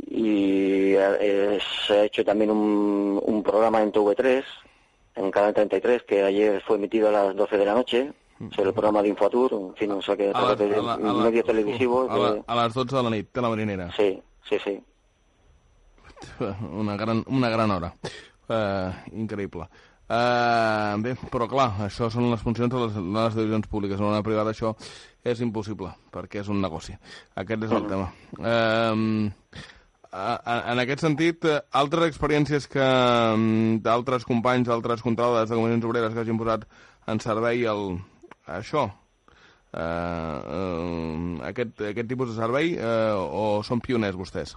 y 0.08 0.94
eh, 0.96 1.60
se 1.88 1.94
ha 1.94 2.04
hecho 2.06 2.24
también 2.24 2.52
un, 2.52 3.20
un 3.24 3.44
programa 3.44 3.82
en 3.82 3.92
TV3, 3.92 4.44
en 5.16 5.32
Canal 5.32 5.54
33, 5.54 6.04
que 6.04 6.24
ayer 6.24 6.62
fue 6.66 6.78
emitido 6.78 7.10
a 7.10 7.12
las 7.12 7.36
12 7.36 7.58
de 7.58 7.66
la 7.66 7.74
noche, 7.74 8.14
sobre 8.54 8.70
el 8.70 8.74
programa 8.74 9.02
de 9.02 9.10
Infotur, 9.10 9.54
en 9.54 9.76
fin, 9.76 9.92
o 9.92 10.02
sea 10.02 10.16
que 10.18 10.32
a 10.34 10.56
de 10.56 10.76
a 10.76 10.82
la- 10.82 10.94
a 10.96 10.98
la- 11.00 11.14
medios 11.24 11.46
televisivos... 11.46 12.10
A, 12.10 12.18
la, 12.18 12.32
de- 12.34 12.44
a 12.46 12.56
les 12.64 12.74
12 12.74 12.96
de 12.96 13.04
la 13.04 13.10
nit, 13.10 13.30
de 13.34 13.42
la 13.42 13.50
marinera. 13.50 13.92
Sí, 13.96 14.22
sí, 14.50 14.58
sí. 14.64 14.80
Una 16.72 16.96
gran, 16.98 17.24
una 17.28 17.50
gran 17.50 17.72
hora. 17.72 17.94
Uh, 18.48 18.92
increïble. 19.18 19.68
Uh, 20.06 20.94
bé, 21.02 21.16
però 21.34 21.48
clar, 21.50 21.72
això 21.88 22.12
són 22.14 22.28
les 22.30 22.42
funcions 22.44 22.70
de 22.70 22.78
les, 22.84 22.94
de 22.94 23.02
les 23.16 23.34
televisions 23.34 23.68
públiques. 23.72 24.00
En 24.00 24.06
una 24.12 24.22
privada 24.24 24.52
això 24.54 24.76
és 25.26 25.42
impossible, 25.42 25.90
perquè 26.14 26.44
és 26.44 26.50
un 26.54 26.62
negoci. 26.62 26.94
Aquest 27.42 27.64
és 27.66 27.72
el 27.74 27.88
tema. 27.90 28.12
Uh, 28.38 29.32
en 30.16 30.80
aquest 30.80 31.02
sentit, 31.04 31.44
eh, 31.50 31.58
altres 31.76 32.08
experiències 32.08 32.70
que 32.72 32.80
mm, 32.86 33.82
d'altres 33.84 34.24
companys, 34.30 34.70
d'altres 34.70 35.02
contrades 35.04 35.50
de 35.50 35.56
comissions 35.58 35.84
obreres 35.90 36.14
que 36.14 36.22
hagin 36.24 36.38
posat 36.40 36.64
en 37.12 37.20
servei 37.20 37.66
el, 37.68 37.98
això, 38.48 38.86
eh, 39.74 39.80
eh, 39.80 41.40
aquest, 41.50 41.82
aquest 41.82 42.10
tipus 42.10 42.32
de 42.32 42.38
servei, 42.40 42.76
eh, 42.78 43.14
o 43.16 43.64
són 43.64 43.82
pioners 43.82 44.16
vostès? 44.16 44.56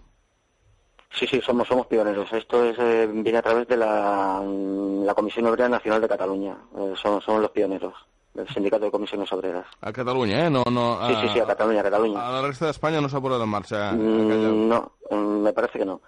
Sí, 1.10 1.26
sí, 1.26 1.40
somos, 1.40 1.66
somos 1.66 1.86
pioneros. 1.86 2.30
Esto 2.32 2.64
es, 2.64 2.76
eh, 2.78 3.08
viene 3.10 3.38
a 3.38 3.42
través 3.42 3.66
de 3.66 3.76
la, 3.76 4.42
la 4.44 5.14
Comisión 5.14 5.46
Obrera 5.46 5.68
Nacional 5.68 6.00
de 6.02 6.08
Cataluña. 6.08 6.56
Eh, 6.76 6.94
son, 7.00 7.20
son 7.22 7.40
los 7.40 7.50
pioneros 7.50 7.94
del 8.34 8.46
Sindicato 8.48 8.84
de 8.84 8.90
Comisiones 8.90 9.32
Obreras. 9.32 9.66
A 9.80 9.92
Catalunya, 9.92 10.46
eh? 10.46 10.50
No, 10.50 10.62
no, 10.70 10.98
Sí, 11.08 11.14
sí, 11.22 11.28
sí, 11.32 11.40
a 11.40 11.46
Catalunya, 11.46 11.80
a 11.80 11.84
Catalunya. 11.84 12.20
A 12.20 12.32
la 12.32 12.42
resta 12.46 12.66
d'Espanya 12.66 13.00
no 13.00 13.08
s'ha 13.08 13.22
posat 13.24 13.42
en 13.42 13.50
marxa 13.50 13.88
aquella... 13.90 14.52
Mm, 14.52 14.68
no, 14.68 14.92
mm, 15.10 15.42
me 15.48 15.52
parece 15.52 15.78
que 15.78 15.86
no. 15.86 16.00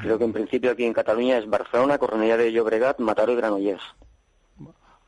Creo 0.00 0.18
que 0.18 0.24
en 0.24 0.32
principio 0.32 0.72
aquí 0.72 0.84
en 0.84 0.92
Cataluña 0.92 1.38
es 1.38 1.48
Barcelona, 1.48 1.96
Cornellà 1.96 2.36
de 2.36 2.50
Llobregat, 2.50 2.98
Mataró 2.98 3.32
y 3.32 3.36
Granollers. 3.36 3.84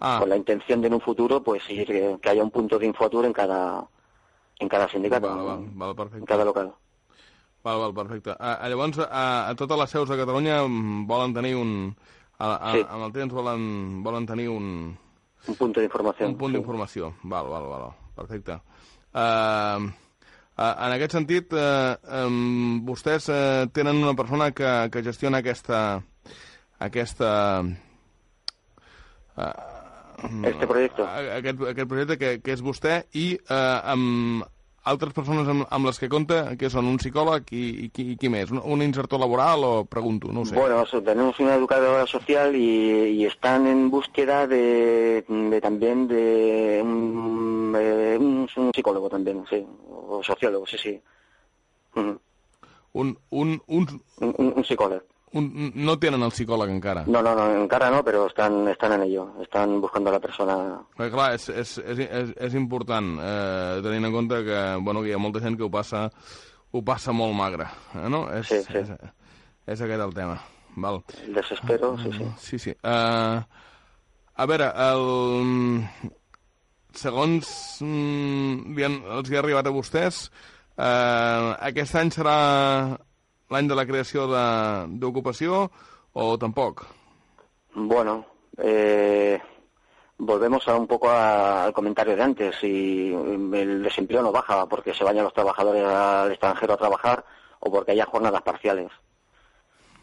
Ah, 0.01 0.19
Con 0.21 0.29
la 0.29 0.37
intención 0.37 0.81
de 0.81 0.87
en 0.87 0.95
un 0.95 1.01
futuro, 1.01 1.43
pues 1.43 1.69
ir, 1.71 1.87
que, 1.87 2.19
que 2.23 2.29
haya 2.31 2.43
un 2.45 2.51
punto 2.53 2.79
de 2.79 2.87
infotur 2.87 3.25
en 3.25 3.33
cada, 3.33 3.85
en 4.61 4.69
cada 4.69 4.89
sindicato, 4.89 5.27
val, 5.27 5.45
val, 5.45 5.59
en 5.59 5.79
val, 5.79 5.95
perfecte. 5.97 6.27
cada 6.27 6.45
local. 6.45 6.73
Val, 7.65 7.79
val, 7.81 7.95
perfecte. 7.95 8.31
A, 8.39 8.55
a, 8.55 8.69
llavors, 8.69 8.99
a, 9.01 9.49
a 9.49 9.55
totes 9.57 9.77
les 9.79 9.91
seus 9.91 10.09
de 10.09 10.17
Catalunya 10.17 10.63
mm, 10.63 11.07
volen 11.07 11.35
tenir 11.35 11.57
un... 11.57 11.97
A, 12.39 12.53
a, 12.55 12.73
Sí. 12.77 12.85
Amb 12.89 13.09
el 13.09 13.13
temps 13.13 13.35
volen, 13.35 14.03
volen 14.05 14.27
tenir 14.27 14.49
un, 14.49 14.97
Un 15.49 15.55
punto 15.57 15.81
de 15.81 15.87
información. 15.87 16.31
un 16.31 16.39
punt 16.39 16.53
sí. 16.53 16.59
d'informació. 16.61 17.15
Val, 17.25 17.49
val, 17.51 17.67
val, 17.67 17.89
perfecte. 18.15 18.61
Uh, 19.11 19.89
uh, 20.55 20.75
en 20.87 20.95
aquest 20.95 21.17
sentit, 21.19 21.51
uh, 21.59 21.99
um, 22.23 22.79
vostès 22.87 23.27
uh, 23.35 23.67
tenen 23.75 23.99
una 23.99 24.15
persona 24.15 24.53
que, 24.53 24.71
que 24.93 25.03
gestiona 25.03 25.43
aquesta... 25.43 26.01
aquesta 26.79 27.35
Este 30.45 30.67
proyecto. 30.67 31.05
a- 31.07 31.37
aquest, 31.39 31.61
aquest 31.63 31.89
projecte 31.89 32.19
que, 32.19 32.31
que 32.43 32.53
és 32.53 32.63
vostè 32.63 33.05
i 33.15 33.35
eh, 33.39 33.81
amb 33.85 34.45
altres 34.89 35.13
persones 35.13 35.47
amb, 35.47 35.67
amb 35.69 35.85
les 35.87 35.99
que 36.01 36.09
compta, 36.09 36.57
que 36.57 36.71
són 36.73 36.87
un 36.89 36.97
psicòleg 36.97 37.51
i, 37.53 37.65
i, 37.85 37.89
qui, 37.93 38.07
i 38.13 38.17
qui 38.17 38.29
més? 38.33 38.51
Un, 38.51 38.63
un 38.65 38.81
insertor 38.83 39.21
laboral 39.21 39.63
o 39.65 39.85
pregunto? 39.85 40.33
No 40.33 40.47
sé. 40.49 40.55
Bueno, 40.57 40.87
so- 40.87 41.03
tenemos 41.03 41.39
una 41.41 41.55
educadora 41.57 42.07
social 42.07 42.57
y, 42.57 43.21
y 43.21 43.27
están 43.27 43.67
en 43.67 43.91
búsqueda 43.91 44.47
de, 44.47 45.25
de 45.29 45.61
también 45.61 46.09
de 46.09 46.81
un, 46.83 47.75
eh, 47.79 48.17
un- 48.19 48.49
un 48.57 48.73
psicólogo 48.75 49.11
también, 49.11 49.45
sí, 49.51 49.65
o 49.91 50.23
sociólogo, 50.25 50.67
sí, 50.67 50.79
sí. 50.79 51.01
Ujú. 51.95 52.19
Un, 52.95 53.19
un, 53.31 53.63
un, 53.67 54.03
Un, 54.21 54.35
un- 54.39 54.53
un 54.57 54.65
psicólogo. 54.65 55.03
Un, 55.37 55.73
no 55.75 55.97
tenen 56.01 56.23
el 56.25 56.33
psicòleg 56.33 56.71
encara. 56.73 57.05
No, 57.07 57.23
no, 57.23 57.35
no, 57.37 57.47
en 57.55 57.69
cara 57.69 57.91
no, 57.91 58.03
pero 58.05 58.27
están, 58.27 58.67
están 58.69 58.93
en 58.97 59.03
ello, 59.03 59.29
están 59.43 59.81
buscando 59.81 60.11
a 60.11 60.15
la 60.15 60.21
persona. 60.21 60.57
Perquè, 60.97 61.11
clar, 61.15 61.31
és, 61.37 61.49
és, 61.49 61.79
és, 61.85 62.05
és, 62.07 62.35
és 62.49 62.59
important, 62.59 63.15
eh, 63.21 63.81
tenint 63.85 64.09
en 64.09 64.15
compte 64.15 64.43
que, 64.47 64.61
bueno, 64.85 65.03
que 65.03 65.13
hi 65.13 65.17
ha 65.17 65.23
molta 65.23 65.43
gent 65.45 65.59
que 65.59 65.67
ho 65.67 65.71
passa, 65.73 66.09
ho 66.71 66.85
passa 66.85 67.13
molt 67.13 67.37
magre, 67.37 67.69
eh, 67.95 68.07
no? 68.09 68.27
És, 68.33 68.49
Sí, 68.49 68.63
sí. 68.67 68.79
És, 68.83 68.95
és 69.75 69.83
aquest 69.85 70.05
el 70.05 70.15
tema. 70.17 70.39
Val. 70.79 71.03
El 71.25 71.35
desespero, 71.35 71.97
sí, 71.99 72.13
sí. 72.13 72.29
Sí, 72.39 72.59
sí. 72.59 72.77
Uh, 72.85 73.43
a 74.39 74.47
veure, 74.47 74.71
el... 74.89 75.83
segons 76.99 77.49
mm, 77.83 78.79
els 79.19 79.31
hi 79.31 79.37
ha 79.37 79.43
arribat 79.43 79.67
a 79.69 79.75
vostès, 79.75 80.29
uh, 80.79 81.53
aquest 81.69 81.99
any 81.99 82.13
serà 82.15 82.39
l'any 83.51 83.69
de 83.69 83.77
la 83.77 83.87
creació 83.89 84.27
d'ocupació 84.29 85.67
o 86.13 86.37
tampoc? 86.39 86.85
Bueno, 87.75 88.25
eh, 88.57 89.41
volvemos 90.19 90.67
a 90.69 90.77
un 90.77 90.87
poco 90.87 91.11
al 91.11 91.73
comentario 91.73 92.17
de 92.17 92.23
antes. 92.23 92.57
Si 92.61 93.13
el 93.13 93.83
desempleo 93.83 94.23
no 94.23 94.33
baja 94.33 94.67
porque 94.67 94.95
se 94.95 95.05
vayan 95.05 95.25
los 95.25 95.35
trabajadores 95.35 95.85
al 95.85 96.31
extranjero 96.31 96.75
a 96.75 96.79
trabajar 96.79 97.25
o 97.61 97.71
porque 97.71 97.93
haya 97.93 98.07
jornadas 98.07 98.43
parciales. 98.43 98.91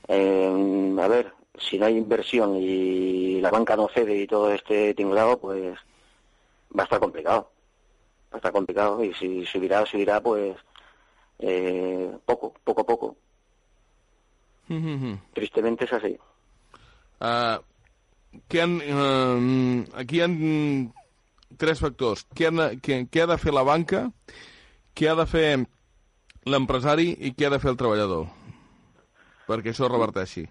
Eh, 0.08 0.96
a 1.00 1.08
ver, 1.08 1.34
si 1.58 1.78
no 1.78 1.86
hay 1.86 1.98
inversión 1.98 2.56
y 2.58 3.42
la 3.42 3.52
banca 3.52 3.76
no 3.76 3.88
cede 3.88 4.16
y 4.16 4.28
todo 4.28 4.52
este 4.52 4.94
tinglado, 4.94 5.38
pues 5.38 5.78
va 6.78 6.84
a 6.84 6.86
estar 6.86 7.00
complicado. 7.00 7.52
Va 8.32 8.36
a 8.36 8.38
estar 8.38 8.52
complicado 8.52 9.04
y 9.04 9.14
si 9.14 9.46
subirá, 9.46 9.86
subirá, 9.86 10.22
pues 10.22 10.56
eh, 11.40 12.12
poco, 12.26 12.54
poco 12.64 12.82
a 12.82 12.86
poco. 12.86 13.16
Tristemente 14.68 15.86
es 15.86 15.94
así. 15.94 16.16
Uh, 17.22 17.62
què 18.52 18.64
han, 18.64 18.80
uh, 18.82 20.00
aquí 20.00 20.20
hi 20.20 20.26
ha 20.26 20.30
tres 21.62 21.80
factors. 21.80 22.26
Què, 22.36 22.50
han, 22.50 22.64
què, 22.82 23.06
què 23.12 23.24
ha 23.24 23.30
de 23.30 23.38
fer 23.42 23.54
la 23.56 23.64
banca, 23.68 24.08
què 24.96 25.10
ha 25.12 25.16
de 25.20 25.28
fer 25.30 25.48
l'empresari 26.46 27.12
i 27.20 27.34
què 27.34 27.48
ha 27.48 27.54
de 27.54 27.62
fer 27.62 27.72
el 27.74 27.80
treballador? 27.80 28.28
Perquè 29.46 29.72
això 29.72 29.90
reverteixi. 29.92 30.48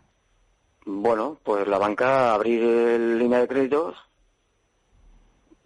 Bueno, 0.87 1.39
pues 1.43 1.67
la 1.67 1.79
banca 1.79 2.35
abrir 2.35 2.61
línea 3.19 3.41
de 3.41 3.49
créditos. 3.49 3.97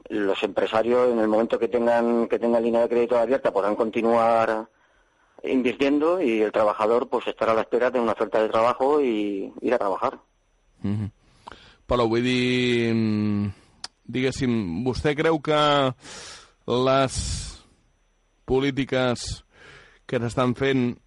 Los 0.09 0.43
empresarios, 0.43 1.13
en 1.13 1.19
el 1.19 1.29
momento 1.29 1.59
que 1.59 1.69
tengan 1.69 2.29
que 2.29 2.39
tengan 2.39 2.63
línea 2.63 2.83
de 2.83 2.89
crédito 2.89 3.19
abierta, 3.19 3.53
podrán 3.53 3.77
continuar 3.77 4.69
invirtiendo 5.43 6.21
y 6.21 6.43
el 6.43 6.53
trabajador 6.53 7.09
pues 7.09 7.27
estará 7.27 7.53
a 7.53 7.55
la 7.55 7.63
espera 7.63 7.91
de 7.91 8.01
una 8.01 8.13
oferta 8.13 8.43
de 8.43 8.49
trabajo 8.49 9.01
y 9.01 9.53
ir 9.61 9.75
a 9.75 9.79
trabajar. 9.79 10.19
Mm 10.83 10.95
-hmm. 10.95 11.11
Però 11.89 12.07
vull 12.07 12.23
dir, 12.23 12.93
mm, 12.95 13.53
diguéssim, 14.05 14.85
vostè 14.85 15.15
creu 15.17 15.41
que 15.41 15.95
les 16.67 17.65
polítiques 18.45 19.45
que 20.07 20.19
s'estan 20.19 20.55
fent 20.55 20.99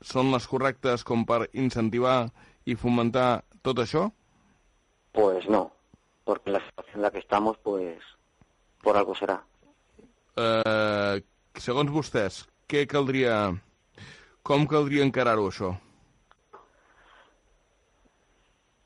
són 0.00 0.30
les 0.32 0.46
correctes 0.46 1.04
com 1.04 1.24
per 1.24 1.48
incentivar 1.52 2.30
i 2.66 2.76
fomentar 2.76 3.44
tot 3.62 3.78
això? 3.78 4.12
Pues 5.12 5.48
no, 5.48 5.72
porque 6.24 6.50
la 6.50 6.60
situación 6.60 6.96
en 6.96 7.02
la 7.02 7.10
que 7.10 7.20
estamos, 7.20 7.56
pues 7.62 8.02
por 8.82 8.96
algo 8.96 9.14
será. 9.14 9.42
Eh, 10.36 11.22
segons 11.56 11.90
vostès, 11.90 12.42
què 12.68 12.86
caldria... 12.86 13.54
Com 14.44 14.66
caldria 14.68 15.04
encarar-ho, 15.06 15.46
això? 15.48 15.70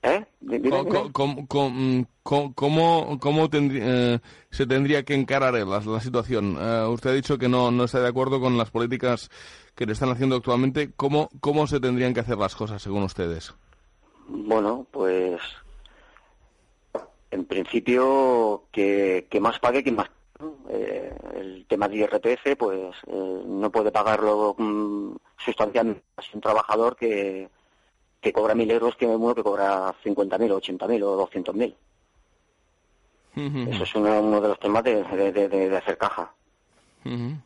¿Eh? 0.03 0.25
Dime, 0.41 0.71
dime. 0.71 1.11
cómo, 2.55 3.19
cómo 3.19 3.51
tendrí- 3.51 3.81
eh, 3.83 4.21
se 4.51 4.67
tendría 4.67 5.03
que 5.03 5.15
encarar 5.15 5.55
la, 5.55 5.81
la 5.81 6.01
situación? 6.01 6.57
Eh, 6.61 6.87
usted 6.89 7.11
ha 7.11 7.15
dicho 7.15 7.39
que 7.39 7.49
no, 7.49 7.73
no 7.73 7.85
está 7.85 8.01
de 8.01 8.09
acuerdo 8.09 8.41
con 8.41 8.57
las 8.57 8.71
políticas 8.71 9.29
que 9.75 9.87
le 9.87 9.93
están 9.93 10.11
haciendo 10.11 10.37
actualmente. 10.37 10.93
¿Cómo, 10.95 11.29
¿Cómo 11.41 11.67
se 11.67 11.81
tendrían 11.81 12.15
que 12.15 12.21
hacer 12.21 12.39
las 12.39 12.55
cosas, 12.55 12.81
según 12.81 13.03
ustedes? 13.03 13.53
Bueno, 14.29 14.87
pues 14.93 15.41
en 17.33 17.45
principio 17.45 18.65
que, 18.71 19.27
que 19.29 19.41
más 19.41 19.59
pague 19.59 19.83
quien 19.83 19.97
más. 19.97 20.09
Eh, 20.71 21.13
el 21.35 21.67
tema 21.67 21.89
de 21.89 21.97
IRPF, 21.97 22.57
pues 22.57 22.95
eh, 23.09 23.43
no 23.47 23.71
puede 23.71 23.91
pagarlo 23.91 24.55
mm, 24.57 25.17
sustancialmente 25.37 26.03
más 26.17 26.33
un 26.35 26.41
trabajador 26.41 26.95
que, 26.97 27.49
que 28.21 28.33
cobra 28.33 28.55
mil 28.55 28.71
euros 28.71 28.95
que 28.97 29.07
uno 29.07 29.35
que 29.35 29.43
cobra 29.43 29.93
50.000 30.05 30.53
o 30.53 30.61
80.000 30.61 31.03
o 31.03 31.29
200.000. 31.29 31.75
Eso 33.71 33.83
es 33.85 33.95
uno, 33.95 34.21
uno 34.21 34.41
de 34.41 34.49
los 34.49 34.59
temas 34.59 34.83
de, 34.83 35.03
de, 35.05 35.33
de- 35.33 35.69
de 35.69 35.77
hacer 35.77 35.97
caja. 35.97 36.33
Uh 37.05 37.11
-huh. 37.11 37.41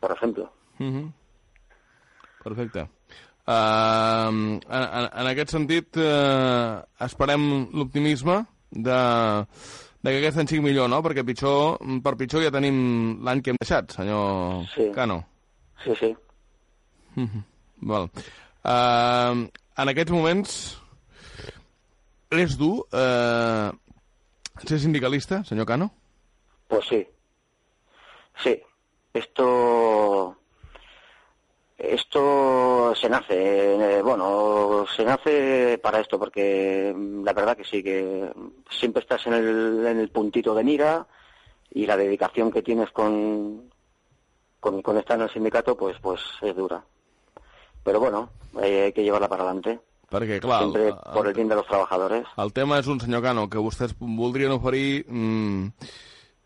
por 0.00 0.12
ejemplo. 0.12 0.50
Uh 0.78 0.84
-huh. 0.84 1.12
Perfecte. 2.42 2.88
Uh, 3.46 4.28
en, 4.30 4.60
en, 4.70 5.10
en 5.20 5.26
aquest 5.26 5.50
sentit, 5.50 5.96
uh, 5.96 6.80
esperem 7.04 7.68
l'optimisme 7.74 8.46
de, 8.70 9.00
de 10.02 10.10
que 10.10 10.18
aquest 10.18 10.38
any 10.40 10.48
sigui 10.48 10.64
millor, 10.64 10.88
no? 10.88 11.02
Perquè 11.04 11.24
pitjor, 11.26 11.78
per 12.04 12.16
pitjor 12.16 12.44
ja 12.46 12.52
tenim 12.54 13.20
l'any 13.26 13.42
que 13.42 13.52
hem 13.52 13.60
deixat, 13.60 13.92
senyor 13.98 14.66
Sí. 14.74 14.90
Cano. 14.94 15.22
Sí, 15.84 15.94
sí. 16.00 16.14
Uh 17.16 17.24
-huh. 17.24 17.42
Val. 17.82 18.10
Uh, 18.64 19.48
en 19.76 19.88
aquests 19.88 20.12
moments 20.12 20.78
és 22.30 22.56
dur 22.56 22.86
uh, 22.92 23.70
ser 24.66 24.78
sindicalista, 24.78 25.44
senyor 25.44 25.66
Cano? 25.66 25.90
Pues 26.68 26.86
sí. 26.86 27.06
Sí. 28.42 28.60
Esto. 29.12 30.36
Se 33.00 33.08
nace, 33.08 33.98
eh, 33.98 34.02
bueno, 34.02 34.84
se 34.94 35.04
nace 35.04 35.78
para 35.78 36.00
esto, 36.00 36.18
porque 36.18 36.92
mm, 36.94 37.24
la 37.24 37.32
verdad 37.32 37.56
que 37.56 37.64
sí, 37.64 37.82
que 37.82 38.30
siempre 38.68 39.02
estás 39.02 39.26
en 39.26 39.34
el, 39.34 39.86
en 39.86 39.98
el 39.98 40.10
puntito 40.10 40.54
de 40.54 40.64
mira 40.64 41.06
y 41.70 41.86
la 41.86 41.96
dedicación 41.96 42.50
que 42.50 42.62
tienes 42.62 42.90
con, 42.90 43.70
con, 44.58 44.82
con 44.82 44.98
estar 44.98 45.16
en 45.16 45.22
el 45.22 45.30
sindicato, 45.30 45.76
pues, 45.76 45.96
pues 46.02 46.20
es 46.42 46.54
dura. 46.54 46.84
Pero 47.82 48.00
bueno, 48.00 48.30
eh, 48.60 48.82
hay 48.84 48.92
que 48.92 49.02
llevarla 49.02 49.28
para 49.28 49.44
adelante, 49.44 49.80
Perquè, 50.10 50.40
clar, 50.42 50.58
siempre 50.58 50.88
el, 50.88 50.94
por 51.14 51.28
el 51.28 51.34
bien 51.34 51.48
de 51.48 51.54
los 51.54 51.66
trabajadores. 51.66 52.26
el 52.36 52.52
tema 52.52 52.80
és 52.80 52.88
un 52.90 52.98
senyor 52.98 53.22
Cano, 53.22 53.46
que 53.48 53.62
vostès 53.62 53.94
voldrien 54.00 54.50
oferir 54.50 55.04
mm, 55.06 55.68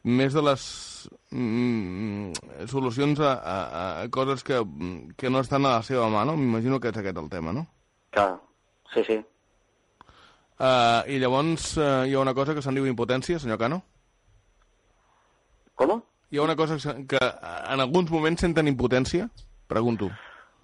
més 0.04 0.34
de 0.36 0.42
les 0.44 0.64
mm, 1.34 2.66
solucions 2.70 3.20
a, 3.20 3.34
a, 3.34 3.56
a 4.02 4.08
coses 4.10 4.44
que, 4.46 4.62
que 5.16 5.30
no 5.30 5.40
estan 5.40 5.66
a 5.66 5.76
la 5.76 5.82
seva 5.82 6.08
mà, 6.08 6.24
no? 6.24 6.36
M'imagino 6.38 6.80
que 6.80 6.92
és 6.92 6.98
aquest 6.98 7.18
el 7.18 7.28
tema, 7.32 7.52
no? 7.52 7.66
Claro, 8.14 8.40
sí, 8.94 9.04
sí. 9.04 9.18
Uh, 10.54 11.02
I 11.10 11.18
llavors 11.18 11.72
uh, 11.76 12.04
hi 12.06 12.14
ha 12.14 12.22
una 12.22 12.34
cosa 12.34 12.54
que 12.54 12.62
se'n 12.62 12.76
diu 12.78 12.86
impotència, 12.86 13.40
senyor 13.42 13.58
Cano? 13.58 13.82
¿Cómo? 15.74 16.04
Hi 16.30 16.38
ha 16.38 16.42
una 16.46 16.54
cosa 16.56 16.78
que 16.78 17.18
en 17.18 17.80
alguns 17.80 18.10
moments 18.10 18.40
senten 18.46 18.70
impotència? 18.70 19.28
Pregunto. 19.66 20.10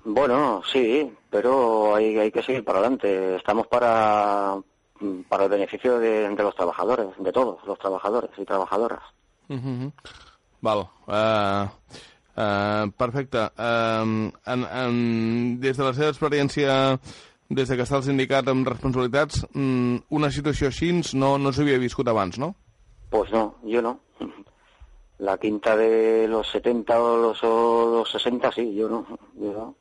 Bueno, 0.04 0.62
sí, 0.70 1.12
pero 1.28 1.94
hay, 1.94 2.16
hay 2.18 2.30
que 2.30 2.42
seguir 2.42 2.64
para 2.64 2.78
adelante. 2.78 3.36
Estamos 3.36 3.66
para, 3.66 4.56
para 5.28 5.44
el 5.44 5.50
beneficio 5.50 5.98
de, 5.98 6.28
de 6.28 6.42
los 6.42 6.54
trabajadores, 6.54 7.08
de 7.18 7.32
todos 7.32 7.58
los 7.66 7.78
trabajadores 7.78 8.30
y 8.38 8.44
trabajadoras. 8.44 9.02
Uh 9.48 9.56
-huh. 9.56 9.92
Val. 10.62 10.84
Uh, 11.06 11.66
uh, 12.36 12.90
perfecte. 12.96 13.48
Uh, 13.56 14.30
en, 14.46 14.64
en, 14.64 15.00
des 15.60 15.76
de 15.76 15.86
la 15.86 15.94
seva 15.96 16.12
experiència, 16.12 16.76
des 17.50 17.68
de 17.68 17.78
que 17.78 17.86
està 17.86 17.98
al 17.98 18.06
sindicat 18.06 18.48
amb 18.52 18.68
responsabilitats, 18.68 19.44
mm, 19.54 20.04
una 20.20 20.30
situació 20.30 20.70
així 20.70 20.92
no, 21.18 21.36
no 21.38 21.52
s'havia 21.52 21.80
viscut 21.82 22.08
abans, 22.08 22.38
no? 22.38 22.54
Pues 23.10 23.32
no, 23.32 23.56
yo 23.64 23.82
no. 23.82 23.98
La 25.18 25.36
quinta 25.36 25.76
de 25.76 26.26
los 26.28 26.48
70 26.48 27.00
o 27.02 27.16
los, 27.16 27.42
o 27.44 27.98
los 27.98 28.10
60, 28.12 28.52
sí, 28.52 28.74
yo 28.74 28.88
no. 28.88 29.06
Yo 29.34 29.52
no. 29.52 29.74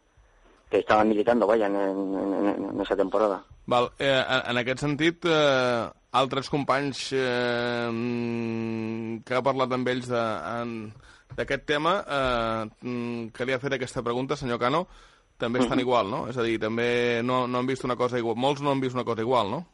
Que 0.69 0.79
estaban 0.79 1.09
militando, 1.09 1.47
vaya, 1.47 1.65
en, 1.67 1.75
en- 1.75 2.65
en- 2.69 2.81
esa 2.81 2.95
temporada. 2.95 3.43
Val. 3.65 3.89
Eh, 3.97 4.23
en, 4.49 4.57
aquest 4.57 4.79
sentit, 4.85 5.25
eh, 5.25 5.89
altres 6.11 6.49
companys 6.49 7.07
eh, 7.13 7.89
mm, 7.91 9.23
que 9.25 9.33
ha 9.35 9.41
parlat 9.45 9.71
amb 9.73 9.87
ells 9.89 10.09
d'aquest 10.09 11.65
tema, 11.65 11.95
eh, 12.05 12.65
mm, 12.81 13.29
que 13.33 13.45
li 13.45 13.53
ha 13.53 13.59
fet 13.61 13.73
aquesta 13.77 14.03
pregunta, 14.05 14.35
senyor 14.37 14.59
Cano, 14.61 14.85
també 15.39 15.59
estan 15.63 15.79
igual, 15.79 16.09
no? 16.11 16.27
És 16.27 16.37
a 16.37 16.43
dir, 16.43 16.57
també 16.59 17.21
no, 17.23 17.45
no 17.47 17.59
han 17.61 17.67
vist 17.69 17.85
una 17.87 17.95
cosa 17.95 18.17
igual. 18.19 18.35
Molts 18.35 18.61
no 18.61 18.71
han 18.73 18.81
vist 18.81 18.93
una 18.97 19.05
cosa 19.07 19.21
igual, 19.21 19.49
no? 19.49 19.65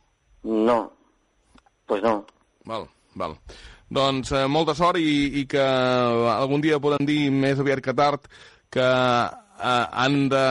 No, 0.43 0.91
pues 1.87 2.03
no. 2.03 2.19
Val, 2.65 2.87
val. 3.15 3.35
Doncs 3.89 4.31
eh, 4.31 4.45
molta 4.47 4.75
sort 4.77 4.97
i, 5.01 5.41
i 5.41 5.45
que 5.49 5.61
algun 5.61 6.61
dia 6.61 6.79
poden 6.79 7.05
dir 7.05 7.31
més 7.33 7.59
aviat 7.61 7.81
que 7.85 7.93
tard 7.97 8.27
que 8.73 8.85
eh, 8.85 9.85
han, 9.91 10.27
de, 10.29 10.45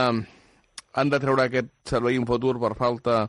han 0.95 1.11
de 1.11 1.19
treure 1.19 1.45
aquest 1.45 1.71
servei 1.89 2.17
un 2.19 2.25
futur 2.27 2.55
per 2.61 2.73
falta 2.79 3.25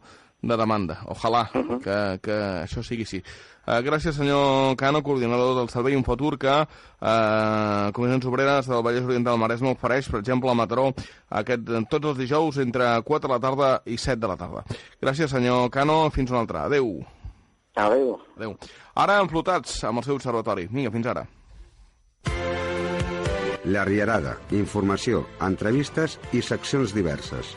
de 0.47 0.57
demanda. 0.57 1.01
Ojalà 1.11 1.47
que, 1.83 1.99
que 2.23 2.39
això 2.63 2.83
sigui 2.85 3.07
així. 3.07 3.21
Eh, 3.67 3.81
gràcies, 3.83 4.15
senyor 4.15 4.77
Cano, 4.79 5.03
coordinador 5.03 5.57
del 5.59 5.71
Servei 5.73 5.97
Un 5.99 6.05
Futur, 6.07 6.37
que 6.39 6.53
eh, 6.55 7.91
Comissions 7.97 8.29
Obreres 8.31 8.69
del 8.71 8.85
Vallès 8.87 9.09
Oriental 9.09 9.35
del 9.35 9.43
Maresme 9.43 9.73
ofereix, 9.73 10.07
per 10.13 10.21
exemple, 10.21 10.53
a 10.53 10.55
Mataró, 10.55 10.93
aquest, 11.41 11.73
tots 11.91 12.13
els 12.13 12.21
dijous 12.21 12.61
entre 12.63 12.93
4 13.03 13.27
de 13.27 13.35
la 13.35 13.41
tarda 13.43 13.73
i 13.85 13.99
7 13.99 14.23
de 14.23 14.31
la 14.31 14.39
tarda. 14.39 14.63
Gràcies, 15.03 15.33
senyor 15.35 15.67
Cano. 15.75 16.05
Fins 16.15 16.31
una 16.31 16.45
altra. 16.45 16.69
Adéu. 16.71 17.01
Adeu. 17.75 18.15
Adéu. 18.37 18.55
Ara 18.95 19.19
enflotats 19.25 19.83
amb 19.85 19.99
el 19.99 20.07
seu 20.07 20.15
observatori. 20.21 20.71
Vinga, 20.71 20.95
fins 20.95 21.11
ara. 21.11 21.27
La 23.67 23.83
Rierada, 23.83 24.37
informació, 24.55 25.25
entrevistes 25.43 26.21
i 26.31 26.43
seccions 26.49 26.93
diverses. 26.95 27.57